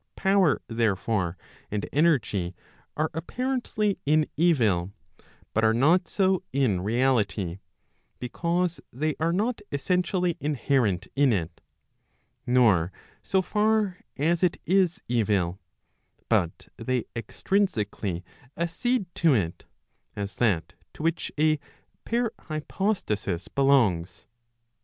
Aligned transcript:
Power, 0.15 0.63
therefore, 0.67 1.37
and 1.69 1.87
energy 1.93 2.55
are 2.97 3.11
apparently 3.13 3.99
in 4.03 4.27
evil, 4.35 4.93
[but 5.53 5.63
are 5.63 5.75
not 5.75 6.07
so 6.07 6.41
in 6.51 6.81
reality] 6.81 7.59
because 8.17 8.79
they 8.91 9.13
are 9.19 9.31
not 9.31 9.61
essentially 9.71 10.37
inherent 10.39 11.07
in 11.15 11.31
it, 11.31 11.61
nor 12.47 12.91
so 13.21 13.43
far 13.43 13.99
as 14.17 14.41
it 14.41 14.59
is 14.65 15.03
evil, 15.07 15.59
but 16.29 16.67
they 16.77 17.03
extrinsically 17.15 18.23
accede 18.57 19.05
to 19.13 19.35
it, 19.35 19.65
as 20.15 20.33
that 20.37 20.73
to 20.95 21.03
which 21.03 21.31
a 21.39 21.59
parhypostasis 22.07 23.49
belongs. 23.53 24.25